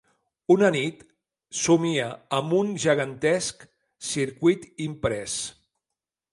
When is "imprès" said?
4.91-5.41